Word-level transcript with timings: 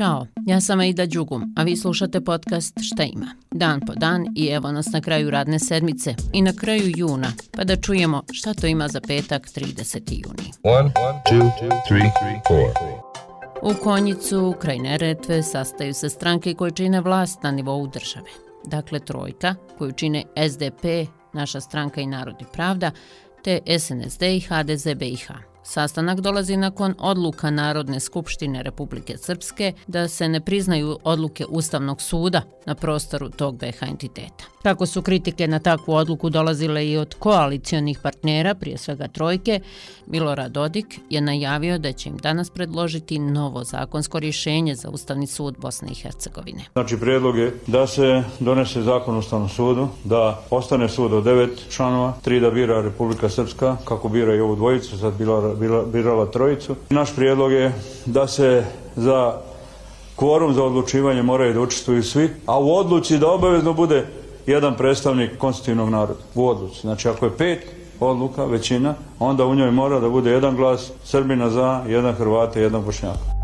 Ćao, 0.00 0.26
ja 0.46 0.60
sam 0.60 0.80
Aida 0.80 1.06
Đugum, 1.06 1.54
a 1.56 1.62
vi 1.62 1.76
slušate 1.76 2.20
podcast 2.20 2.78
Šta 2.82 3.02
ima? 3.02 3.26
Dan 3.50 3.80
po 3.86 3.92
dan 3.94 4.26
i 4.36 4.46
evo 4.46 4.72
nas 4.72 4.86
na 4.92 5.00
kraju 5.00 5.30
radne 5.30 5.58
sedmice 5.58 6.14
i 6.32 6.42
na 6.42 6.52
kraju 6.52 6.92
juna, 6.96 7.32
pa 7.50 7.64
da 7.64 7.76
čujemo 7.76 8.22
šta 8.32 8.54
to 8.54 8.66
ima 8.66 8.88
za 8.88 9.00
petak 9.00 9.48
30. 9.48 10.00
juni. 10.10 10.52
One, 10.62 10.90
one, 11.08 11.22
two, 11.30 11.50
three, 11.88 12.10
U 13.62 13.74
Konjicu, 13.82 14.54
kraj 14.60 14.78
Neretve, 14.78 15.42
sastaju 15.42 15.94
se 15.94 16.08
stranke 16.08 16.54
koje 16.54 16.70
čine 16.70 17.00
vlast 17.00 17.42
na 17.42 17.50
nivou 17.50 17.86
države. 17.86 18.30
Dakle, 18.64 19.00
trojka, 19.00 19.54
koju 19.78 19.92
čine 19.92 20.24
SDP, 20.50 20.84
naša 21.32 21.60
stranka 21.60 22.00
i 22.00 22.06
Narodi 22.06 22.44
pravda, 22.52 22.90
te 23.44 23.60
SNSD 23.78 24.22
i 24.22 24.40
HDZ 24.40 24.86
BiH. 24.96 25.49
Sastanak 25.62 26.20
dolazi 26.20 26.56
nakon 26.56 26.94
odluka 26.98 27.50
Narodne 27.50 28.00
skupštine 28.00 28.62
Republike 28.62 29.16
Srpske 29.18 29.72
da 29.86 30.08
se 30.08 30.28
ne 30.28 30.40
priznaju 30.40 30.98
odluke 31.04 31.44
Ustavnog 31.48 32.02
suda 32.02 32.42
na 32.66 32.74
prostoru 32.74 33.28
tog 33.28 33.56
BH 33.56 33.82
entiteta. 33.82 34.44
Tako 34.62 34.86
su 34.86 35.02
kritike 35.02 35.48
na 35.48 35.58
takvu 35.58 35.94
odluku 35.94 36.30
dolazile 36.30 36.88
i 36.88 36.96
od 36.96 37.14
koalicijonih 37.18 37.98
partnera, 38.02 38.54
prije 38.54 38.78
svega 38.78 39.08
trojke, 39.08 39.60
Milorad 40.06 40.52
Dodik 40.52 41.00
je 41.10 41.20
najavio 41.20 41.78
da 41.78 41.92
će 41.92 42.08
im 42.08 42.16
danas 42.16 42.50
predložiti 42.50 43.18
novo 43.18 43.64
zakonsko 43.64 44.18
rješenje 44.18 44.74
za 44.74 44.90
Ustavni 44.90 45.26
sud 45.26 45.56
Bosne 45.58 45.88
i 45.90 45.94
Hercegovine. 45.94 46.64
Znači, 46.72 46.96
predlog 46.96 47.38
je 47.38 47.54
da 47.66 47.86
se 47.86 48.22
donese 48.40 48.82
zakon 48.82 49.16
Ustavnom 49.16 49.48
sudu, 49.48 49.88
da 50.04 50.42
ostane 50.50 50.88
sud 50.88 51.12
od 51.12 51.24
devet 51.24 51.70
članova, 51.70 52.12
tri 52.22 52.40
da 52.40 52.50
bira 52.50 52.82
Republika 52.82 53.28
Srpska, 53.28 53.76
kako 53.84 54.08
bira 54.08 54.34
i 54.34 54.40
ovu 54.40 54.56
dvojicu, 54.56 54.98
sad 54.98 55.18
bila, 55.18 55.49
bila, 55.54 55.84
birala 55.84 56.26
trojicu. 56.26 56.76
Naš 56.90 57.14
prijedlog 57.16 57.52
je 57.52 57.72
da 58.06 58.26
se 58.26 58.64
za 58.96 59.34
kvorum 60.16 60.54
za 60.54 60.64
odlučivanje 60.64 61.22
moraju 61.22 61.54
da 61.54 61.60
učestvuju 61.60 62.02
svi, 62.02 62.28
a 62.46 62.58
u 62.58 62.74
odluci 62.74 63.18
da 63.18 63.30
obavezno 63.30 63.72
bude 63.72 64.06
jedan 64.46 64.76
predstavnik 64.76 65.38
konstitutivnog 65.38 65.88
naroda 65.88 66.20
u 66.34 66.48
odluci. 66.48 66.80
Znači 66.80 67.08
ako 67.08 67.24
je 67.24 67.36
pet 67.36 67.66
odluka, 68.00 68.44
većina, 68.44 68.94
onda 69.18 69.44
u 69.46 69.54
njoj 69.54 69.70
mora 69.70 70.00
da 70.00 70.08
bude 70.08 70.30
jedan 70.30 70.56
glas 70.56 70.90
Srbina 71.04 71.50
za, 71.50 71.84
jedan 71.88 72.14
Hrvata 72.14 72.60
i 72.60 72.62
jedan 72.62 72.84
Bošnjaka. 72.84 73.40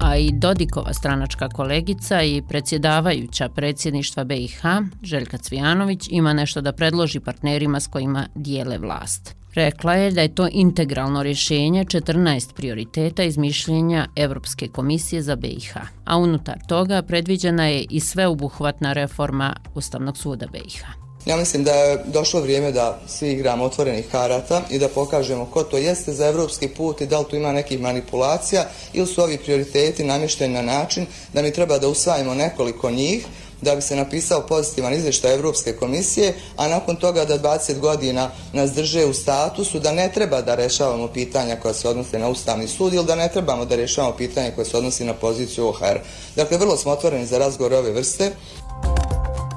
A 0.00 0.16
i 0.16 0.30
Dodikova 0.32 0.94
stranačka 0.94 1.48
kolegica 1.48 2.22
i 2.22 2.42
predsjedavajuća 2.48 3.48
predsjedništva 3.48 4.24
BiH, 4.24 4.62
Željka 5.02 5.38
Cvijanović, 5.38 6.08
ima 6.10 6.32
nešto 6.32 6.60
da 6.60 6.72
predloži 6.72 7.20
partnerima 7.20 7.80
s 7.80 7.86
kojima 7.86 8.26
dijele 8.34 8.78
vlast. 8.78 9.37
Rekla 9.54 9.94
je 9.94 10.10
da 10.10 10.22
je 10.22 10.34
to 10.34 10.48
integralno 10.52 11.22
rješenje 11.22 11.84
14 11.84 12.52
prioriteta 12.52 13.22
iz 13.22 13.36
mišljenja 13.36 14.06
Evropske 14.16 14.68
komisije 14.68 15.22
za 15.22 15.36
BiH, 15.36 15.76
a 16.04 16.16
unutar 16.16 16.58
toga 16.68 17.02
predviđena 17.02 17.66
je 17.66 17.86
i 17.90 18.00
sveobuhvatna 18.00 18.92
reforma 18.92 19.56
Ustavnog 19.74 20.18
suda 20.18 20.46
BiH. 20.46 21.08
Ja 21.26 21.36
mislim 21.36 21.64
da 21.64 21.72
je 21.72 22.04
došlo 22.06 22.40
vrijeme 22.40 22.72
da 22.72 23.00
svi 23.06 23.32
igramo 23.32 23.64
otvorenih 23.64 24.04
karata 24.10 24.62
i 24.70 24.78
da 24.78 24.88
pokažemo 24.88 25.44
ko 25.44 25.62
to 25.62 25.78
jeste 25.78 26.12
za 26.12 26.26
evropski 26.26 26.68
put 26.68 27.00
i 27.00 27.06
da 27.06 27.18
li 27.18 27.24
tu 27.30 27.36
ima 27.36 27.52
nekih 27.52 27.80
manipulacija 27.80 28.64
ili 28.92 29.06
su 29.06 29.22
ovi 29.22 29.38
prioriteti 29.38 30.04
namješteni 30.04 30.54
na 30.54 30.62
način 30.62 31.06
da 31.32 31.42
mi 31.42 31.52
treba 31.52 31.78
da 31.78 31.88
usvajimo 31.88 32.34
nekoliko 32.34 32.90
njih, 32.90 33.26
da 33.62 33.74
bi 33.74 33.82
se 33.82 33.96
napisao 33.96 34.46
pozitivan 34.46 34.94
izvještaj 34.94 35.34
Evropske 35.34 35.72
komisije, 35.72 36.34
a 36.56 36.68
nakon 36.68 36.96
toga 36.96 37.24
da 37.24 37.38
20 37.38 37.78
godina 37.78 38.30
nas 38.52 38.72
drže 38.72 39.04
u 39.04 39.12
statusu, 39.12 39.80
da 39.80 39.92
ne 39.92 40.10
treba 40.14 40.42
da 40.42 40.54
rešavamo 40.54 41.08
pitanja 41.08 41.56
koja 41.56 41.74
se 41.74 41.88
odnose 41.88 42.18
na 42.18 42.28
Ustavni 42.28 42.68
sud 42.68 42.94
ili 42.94 43.06
da 43.06 43.14
ne 43.14 43.28
trebamo 43.28 43.64
da 43.64 43.76
rešavamo 43.76 44.16
pitanja 44.16 44.50
koje 44.50 44.64
se 44.64 44.76
odnose 44.76 45.04
na 45.04 45.14
poziciju 45.14 45.66
OHR. 45.66 45.98
Dakle, 46.36 46.58
vrlo 46.58 46.76
smo 46.76 46.92
otvoreni 46.92 47.26
za 47.26 47.38
razgovor 47.38 47.72
ove 47.72 47.92
vrste. 47.92 48.30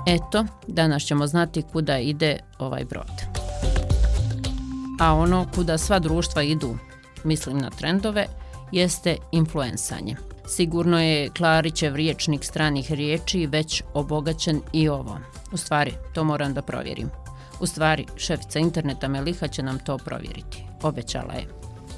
Eto, 0.08 0.46
danas 0.68 1.04
ćemo 1.04 1.28
znati 1.28 1.64
kuda 1.74 2.00
ide 2.00 2.40
ovaj 2.60 2.86
brod. 2.86 3.42
A 5.00 5.14
ono 5.14 5.48
kuda 5.56 5.78
sva 5.78 6.00
društva 6.00 6.44
idu, 6.44 6.78
mislim 7.24 7.58
na 7.58 7.70
trendove, 7.70 8.28
jeste 8.72 9.18
influensanje. 9.32 10.31
Sigurno 10.48 11.02
je 11.02 11.30
Klarićev 11.30 11.96
riječnik 11.96 12.44
stranih 12.44 12.92
riječi 12.92 13.48
već 13.48 13.84
obogaćen 13.94 14.62
i 14.74 14.90
ovo. 14.90 15.20
U 15.52 15.58
stvari, 15.58 15.94
to 16.14 16.24
moram 16.24 16.54
da 16.54 16.62
provjerim. 16.62 17.10
U 17.60 17.68
stvari, 17.68 18.06
šefica 18.18 18.60
interneta 18.60 19.08
Meliha 19.08 19.48
će 19.48 19.64
nam 19.64 19.80
to 19.80 19.98
provjeriti. 19.98 20.64
Obećala 20.82 21.34
je. 21.34 21.48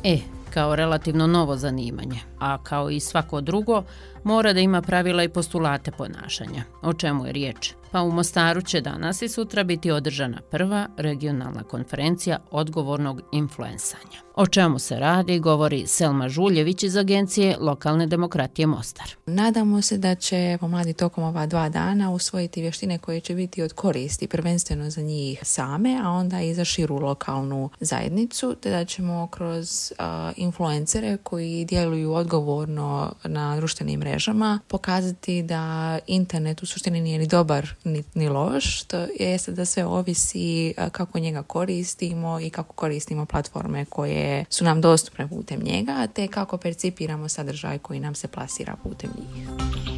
E, 0.03 0.17
kao 0.53 0.75
relativno 0.75 1.27
novo 1.27 1.57
zanimanje, 1.57 2.19
a 2.39 2.63
kao 2.63 2.89
i 2.89 2.99
svako 2.99 3.41
drugo, 3.41 3.83
mora 4.23 4.53
da 4.53 4.59
ima 4.59 4.81
pravila 4.81 5.23
i 5.23 5.29
postulate 5.29 5.91
ponašanja. 5.91 6.63
O 6.81 6.93
čemu 6.93 7.25
je 7.25 7.31
riječ? 7.31 7.73
Pa 7.91 8.01
u 8.01 8.11
Mostaru 8.11 8.61
će 8.61 8.81
danas 8.81 9.21
i 9.21 9.29
sutra 9.29 9.63
biti 9.63 9.91
održana 9.91 10.41
prva 10.51 10.87
regionalna 10.97 11.63
konferencija 11.63 12.39
odgovornog 12.51 13.21
influensanja. 13.31 14.23
O 14.35 14.47
čemu 14.47 14.79
se 14.79 14.99
radi, 14.99 15.39
govori 15.39 15.87
Selma 15.87 16.29
Žuljević 16.29 16.83
iz 16.83 16.97
agencije 16.97 17.57
Lokalne 17.59 18.07
demokratije 18.07 18.67
Mostar. 18.67 19.05
Nadamo 19.25 19.81
se 19.81 19.97
da 19.97 20.15
će 20.15 20.57
pomladi 20.59 20.93
tokom 20.93 21.23
ova 21.23 21.45
dva 21.45 21.69
dana 21.69 22.11
usvojiti 22.11 22.61
vještine 22.61 22.97
koje 22.97 23.19
će 23.19 23.35
biti 23.35 23.61
od 23.61 23.73
koristi 23.73 24.27
prvenstveno 24.27 24.89
za 24.89 25.01
njih 25.01 25.39
same, 25.41 25.99
a 26.03 26.09
onda 26.09 26.41
i 26.41 26.53
za 26.53 26.65
širu 26.65 26.97
lokalnu 26.99 27.69
zajednicu, 27.79 28.55
te 28.61 28.69
da 28.69 28.85
ćemo 28.85 29.27
kroz 29.27 29.91
uh, 29.99 30.05
influencere 30.43 31.17
koji 31.17 31.65
djeluju 31.65 32.13
odgovorno 32.13 33.13
na 33.23 33.55
društvenim 33.55 33.99
mrežama 33.99 34.59
pokazati 34.67 35.43
da 35.43 35.99
internet 36.07 36.63
u 36.63 36.65
suštini 36.65 37.01
nije 37.01 37.19
ni 37.19 37.27
dobar 37.27 37.69
ni, 37.83 38.03
ni 38.13 38.29
loš, 38.29 38.83
to 38.83 39.07
jeste 39.19 39.51
da 39.51 39.65
sve 39.65 39.85
ovisi 39.85 40.73
kako 40.91 41.19
njega 41.19 41.43
koristimo 41.43 42.39
i 42.39 42.49
kako 42.49 42.73
koristimo 42.73 43.25
platforme 43.25 43.85
koje 43.85 44.45
su 44.49 44.63
nam 44.63 44.81
dostupne 44.81 45.27
putem 45.29 45.59
njega, 45.63 46.07
te 46.13 46.27
kako 46.27 46.57
percipiramo 46.57 47.29
sadržaj 47.29 47.79
koji 47.79 47.99
nam 47.99 48.15
se 48.15 48.27
plasira 48.27 48.75
putem 48.83 49.09
njih. 49.17 49.92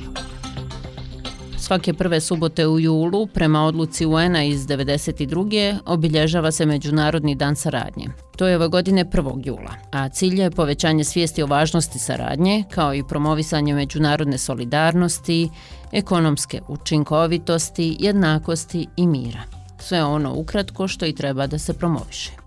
Svake 1.66 1.94
prve 1.94 2.22
subote 2.22 2.68
u 2.68 2.80
julu, 2.80 3.28
prema 3.28 3.66
odluci 3.66 4.06
UN-a 4.06 4.44
iz 4.44 4.68
92. 4.68 5.78
obilježava 5.86 6.52
se 6.52 6.66
Međunarodni 6.66 7.36
dan 7.36 7.56
saradnje. 7.56 8.08
To 8.38 8.48
je 8.48 8.56
ove 8.56 8.68
godine 8.68 9.06
1. 9.06 9.42
jula, 9.46 9.74
a 9.92 10.10
cilj 10.10 10.42
je 10.42 10.52
povećanje 10.52 11.04
svijesti 11.04 11.44
o 11.44 11.48
važnosti 11.48 12.00
saradnje, 12.00 12.64
kao 12.72 12.94
i 12.94 13.04
promovisanje 13.04 13.74
međunarodne 13.74 14.38
solidarnosti, 14.38 15.50
ekonomske 15.92 16.62
učinkovitosti, 16.68 17.98
jednakosti 18.00 18.88
i 18.98 19.08
mira. 19.08 19.42
Sve 19.80 20.04
ono 20.04 20.34
ukratko 20.36 20.88
što 20.88 21.06
i 21.06 21.16
treba 21.16 21.48
da 21.48 21.60
se 21.60 21.74
promoviše. 21.74 22.45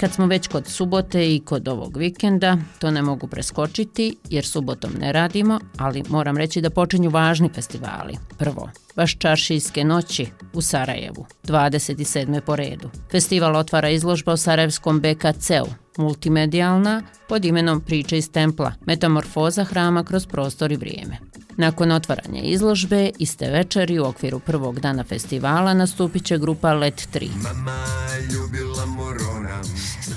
Kad 0.00 0.12
smo 0.12 0.26
već 0.26 0.48
kod 0.48 0.66
subote 0.66 1.34
i 1.34 1.40
kod 1.40 1.68
ovog 1.68 1.96
vikenda, 1.96 2.58
to 2.78 2.90
ne 2.90 3.02
mogu 3.02 3.26
preskočiti 3.26 4.16
jer 4.30 4.46
subotom 4.46 4.90
ne 5.00 5.12
radimo, 5.12 5.60
ali 5.78 6.02
moram 6.08 6.36
reći 6.36 6.60
da 6.60 6.70
počinju 6.70 7.10
važni 7.10 7.48
festivali. 7.54 8.18
Prvo, 8.38 8.70
Baš 8.96 9.18
čaršijske 9.18 9.84
noći 9.84 10.26
u 10.52 10.62
Sarajevu, 10.62 11.26
27. 11.44 12.40
po 12.40 12.56
redu. 12.56 12.90
Festival 13.10 13.56
otvara 13.56 13.90
izložba 13.90 14.32
o 14.32 14.36
Sarajevskom 14.36 15.00
BKC-u, 15.00 15.66
multimedijalna, 15.96 17.02
pod 17.28 17.44
imenom 17.44 17.80
Priče 17.80 18.18
iz 18.18 18.30
templa, 18.30 18.72
metamorfoza 18.86 19.64
hrama 19.64 20.04
kroz 20.04 20.26
prostor 20.26 20.72
i 20.72 20.76
vrijeme. 20.76 21.18
Nakon 21.56 21.92
otvaranja 21.92 22.42
izložbe, 22.42 23.10
iste 23.18 23.50
večeri 23.50 23.98
u 23.98 24.04
okviru 24.04 24.40
prvog 24.40 24.80
dana 24.80 25.04
festivala 25.04 25.74
nastupit 25.74 26.24
će 26.24 26.38
grupa 26.38 26.72
Let 26.72 27.08
3. 27.14 27.28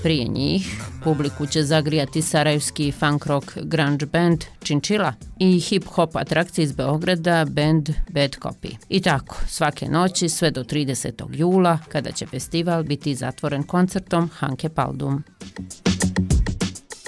Prije 0.04 0.28
njih, 0.28 0.82
publiku 1.04 1.46
će 1.46 1.64
zagrijati 1.64 2.22
sarajevski 2.22 2.92
funk 2.92 3.26
rock 3.26 3.58
grunge 3.62 4.06
band 4.06 4.44
Činčila 4.64 5.14
i 5.40 5.46
hip-hop 5.46 6.10
atrakcije 6.14 6.64
iz 6.64 6.72
Beograda 6.72 7.46
band 7.46 7.90
Bad 8.10 8.36
Copy. 8.42 8.76
I 8.90 9.02
tako, 9.02 9.38
svake 9.48 9.90
noći 9.90 10.30
sve 10.30 10.52
do 10.52 10.64
30. 10.64 11.26
jula, 11.32 11.80
kada 11.90 12.12
će 12.12 12.26
festival 12.26 12.84
biti 12.84 13.16
zatvoren 13.16 13.64
koncertom 13.64 14.30
Hanke 14.34 14.70
Paldum. 14.70 15.24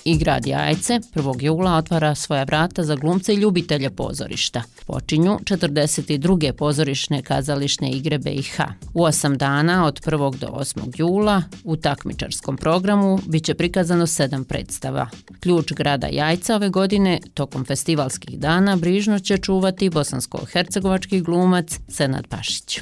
I 0.10 0.18
grad 0.18 0.46
Jajce 0.46 1.00
1. 1.16 1.44
jula 1.44 1.78
otvara 1.78 2.16
svoja 2.16 2.44
vrata 2.44 2.84
za 2.84 2.96
glumce 2.96 3.34
i 3.34 3.38
ljubitelje 3.38 3.90
pozorišta. 3.90 4.64
Počinju 4.86 5.40
42. 5.44 6.52
pozorišne 6.52 7.22
kazališne 7.22 7.92
igre 7.92 8.18
BiH. 8.18 8.60
U 8.94 9.02
8 9.02 9.38
dana 9.38 9.86
od 9.86 10.02
1. 10.02 10.38
do 10.38 10.48
8. 10.48 10.92
jula 10.96 11.44
u 11.64 11.76
takmičarskom 11.76 12.58
programu 12.58 13.20
bit 13.28 13.44
će 13.44 13.54
prikazano 13.54 14.08
7 14.08 14.44
predstava. 14.44 15.10
Ključ 15.40 15.74
grada 15.74 16.08
Jajca 16.08 16.56
ove 16.56 16.70
godine 16.70 17.20
tokom 17.34 17.66
festivalskih 17.66 18.40
dana 18.40 18.76
brižno 18.76 19.20
će 19.20 19.38
čuvati 19.38 19.90
bosansko-hercegovački 19.90 21.22
glumac 21.22 21.80
Senad 21.88 22.28
Pašić. 22.28 22.80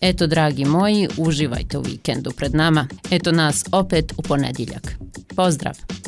Eto, 0.00 0.26
dragi 0.26 0.64
moji, 0.64 1.08
uživajte 1.18 1.78
u 1.78 1.82
vikendu 1.82 2.30
pred 2.30 2.54
nama. 2.54 2.86
Eto 3.10 3.32
nas 3.32 3.64
opet 3.72 4.12
u 4.16 4.22
ponedjeljak. 4.22 5.01
Pozdraw! 5.34 6.01